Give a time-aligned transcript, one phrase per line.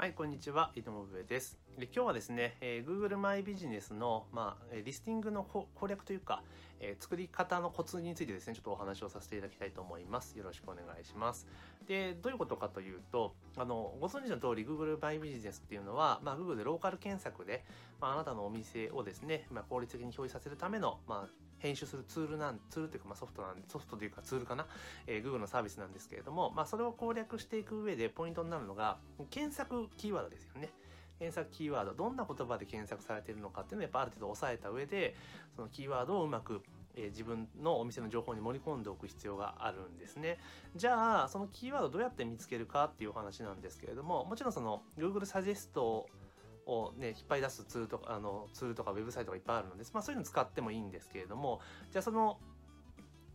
[0.00, 0.72] はい、こんにちは。
[0.74, 1.58] 井上です。
[1.76, 6.42] で今日はですね、えー、Google マイビジネスの、まあ、リスティングの攻略というか、
[6.80, 10.36] えー、作り方のコツについてですね、ちょっとお話をさせていただきたいと思います。
[10.38, 11.46] よろしくお願いします。
[11.86, 17.64] で、どういうことかというと、あの、ご存知の通り Google マイビジネスっていうのは、まあ、Google でローカル検索で、
[18.00, 24.66] まあ、あなたのお店をですね、まあ、効率的に表示させるための、まあ、編集するツールなん、ツールというか、まあ、ソフトなんで、ソフトというかツールかな、
[25.06, 28.98] えー、Google のサービスなんですけれども、まあ、それを攻略していく上でポイントになるのが、
[29.30, 30.70] 検索キーワードですよね。
[31.20, 35.14] 検索キーワード、どんな言葉で検索されているのかっていうのをやっぱある程度押さえた上で、
[35.54, 36.62] そのキーワードをうまく
[36.96, 40.38] え、自分のお店の情報に盛り込んでおく必要があるんですね。
[40.74, 46.08] じゃあ、そのキーワードどうやって見つけるかっていうお話なんですけれども、もちろんその Google サジェスト
[46.66, 51.60] をね、引っ張り出すツールとか、あの、ツールとかウェブサイトがいっぱいあるので、まあそういうの使ってもいいんですけれども、
[51.92, 52.38] じゃあその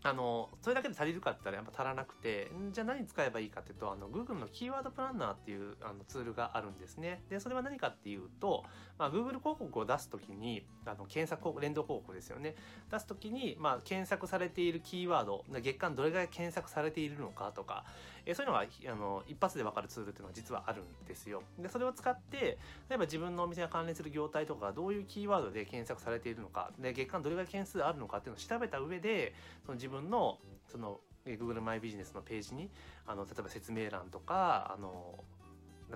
[0.05, 7.23] あの、それだけで足りるかって言ったらやっぱ足らなくて、じゃあ何使えばいいかっていうと、あの、Google のキーワードプランナーっていうあのツールがあるんですね。
[7.27, 8.63] で、それは何かっていうと、
[8.99, 12.55] まあ、Google 広告を出すときに、あの、検索、連動広告ですよね。
[12.91, 17.83] 出すときに、まあ、検索されているキーワード、月間どれぐらい検索されているのかとか、
[18.25, 21.43] えそういうのが、あの、一発でわかるツールっていうのが実はあるんですよ。
[21.59, 22.57] で、それを使って、
[22.89, 29.33] 例えば自分のお店が関連する業態とか、どういうキーワードで検索されているのか、で、月間どれぐらい件数あるのかっていうのを調べた上で、
[29.65, 32.69] その自分のその Google マイビジネスのページに
[33.07, 35.23] あの例えば説明欄とかあの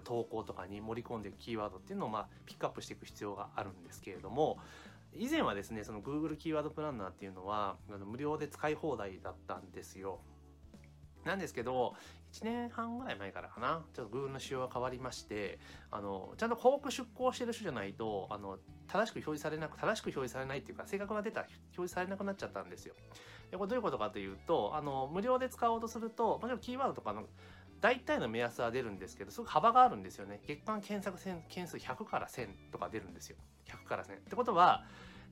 [0.03, 4.59] 投稿とかに盛り込んでいくキーワードっていうのを、まあ、ピックアップしていく必要があるんですけれども
[5.16, 10.19] 以前はですねその Google キーワードプランナーっていうのは無料で使い放題だったんですよ。
[11.30, 11.95] なんですけど、
[12.33, 15.59] 1年半ぐらい前からかな、ちょっと Google の仕様が変わりまして、
[15.91, 22.95] あの、ちゃんと広告出稿してる人じゃないと、あの、正しく表示されなく、正しく表示されないっていうか、正確なデータ表示されなくなっちゃったんですよ。
[23.52, 27.25] で、これどういうことかというと、あの、無料で使おうとすると、もちろんキーワードとかの、
[27.81, 30.41] 大体の目安は出るんですけど、すごく幅があるんですよね。
[30.45, 33.38] 月間検索件数100から1000とか出るんですよ。
[33.67, 34.17] 100から1000。
[34.17, 34.83] ってことは、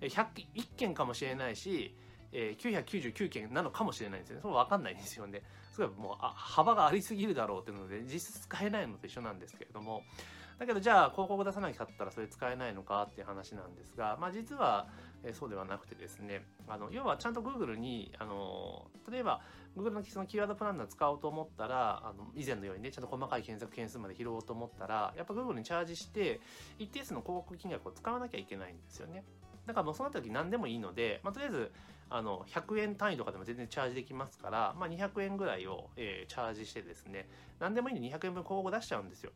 [0.01, 1.95] 100、1件かもしれないし、
[2.31, 4.41] えー、999件なのかもしれないんですよね。
[4.41, 5.43] それ分かんないんですよね。
[5.71, 10.03] すごいもうあ幅がありすぎるだろうっていうので、実質使えないのと一緒なんですけれども、
[10.59, 14.87] だけどじゃあ広告出さなきゃったらそれ使えないのかっていう話なんですが、まあ実は、
[15.23, 19.41] えー、そうではなくてですね、あの、要はちゃんと Google に、あの、例えば
[19.75, 26.41] Google のそのキーワードプランナー使おうと思ったら、あの、以前のようにね、ちゃんと細かい検索件数まで拾おうと思ったら、やっぱ Google にチャージして、
[26.79, 29.23] 一定数の広告金額を使わなきゃいけないんですよね。
[29.67, 31.71] だからもうその時何でもいいので、まあ、とりあえず、
[32.09, 37.27] あの、100円単位とかでも全然チャージできますから、まあ、200円ぐらいを、えー、チャージしてですね、
[37.59, 39.31] 何でもいいんで200円分広告出しちゃうんですよ。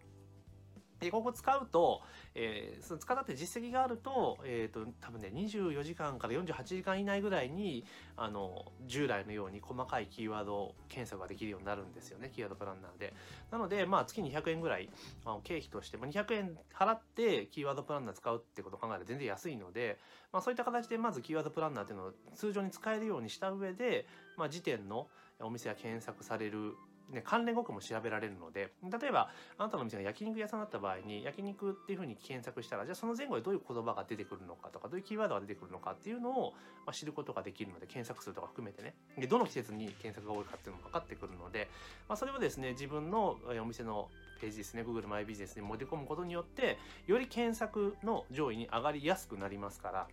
[1.01, 2.01] で、ここ使うと、
[2.35, 7.83] えー、その使ったって実績があると、えっ、ー、と、多分ね、24時間から48時間以内ぐらいに、
[8.15, 13.13] あの、従来のように細かいキーワード検索ができるようになるんですよね、キーワードプランナーで。
[13.49, 14.89] なので、まあ、月200円ぐらい、
[15.25, 19.97] あの経費として、まあ、200円払ってキーワードプランナー使うってことを考えると全然安いので、
[20.31, 24.05] まあ、そういった形でまずキーワードプランナーっていうのを通常に使えるようにした上で、
[24.37, 25.07] まあ、時点の
[25.39, 26.75] お店が検索される
[27.11, 36.53] ね、関連語句も調べられるので、例えば、あなたの店が焼肉屋さんだった場合に、焼肉っていうふうに検索したら、じゃあその前後でどういう言葉が出てくるのかとか、どういうキーワードが出てくるのかっていうのを、
[36.85, 38.95] まあ、知ることができるので、検索数とか含めてね。
[39.17, 41.69] で、どの季節に検索が多いかっていうのも分かってくるので、
[42.07, 50.07] まあ、それをですね、自分のお店のページですね、Google マイビジネスに盛り込むことによって、より検索の上位に上がりやすくなりますから、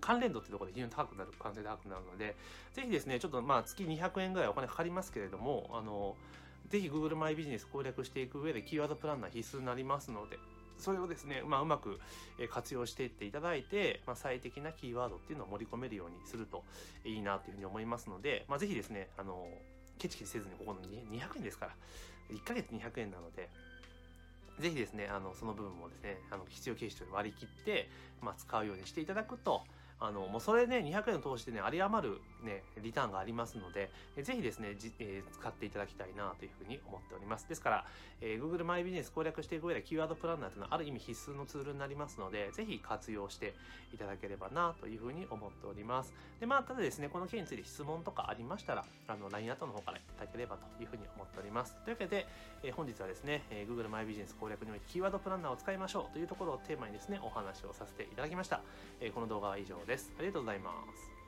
[0.00, 2.36] 関連度ってところで非常に高くなる、可能性高くなるので、
[2.72, 6.16] ぜひですね、ちょっとまあ月200円ぐらいお金かかりますけれども、あの、
[6.68, 10.38] ぜひ Google マイビジネス攻略していく上でキーワードプランナー必須になりますので、
[10.78, 12.00] それをですね、まあ、うまく
[12.50, 16.64] 活用していっていただいて、まあ、最適なキーワードっていうのを盛り込めるようにすると
[17.04, 19.46] いいなというふうに思いますので、まあ、ぜひですね、あの、
[19.98, 21.72] ケチケチせずにここの200円ですから、
[22.30, 23.48] 1ヶ月200円なので、
[24.58, 27.88] ぜひですね、あの、その部分もですね、あの、必要経費と割り切って、
[28.20, 29.62] まあ、使うようにしていただくと、
[30.06, 33.90] あの、もうそれね、200円を通してね、有り余るね、リターンがありますので、
[34.22, 37.48] ぜひですね、じえー、使っていただきたいなというふうに思っております。
[37.48, 37.84] ですから、
[38.20, 43.54] えー、Google マイビジネス攻略していく上でキーワードプランナーというのはある意味必須のツールになりますので、ぜひ活用して
[43.92, 46.12] いただければなというふうに思っております。
[46.40, 51.74] で、まあ、ただですね、この件について質問とかありましたら、あの、LINE アットの方からいただければというふうに思っております。
[51.84, 52.26] というわけで、
[52.62, 58.60] えー、本日はですね、えー、Google マイビジネス攻略においてキーワードプランナーを使いましょうというところをテーマにですね、お話をさせていただきました。
[59.00, 59.93] えー、この動画は以上です。
[59.94, 60.58] ですありがとうござい。
[60.58, 61.23] ます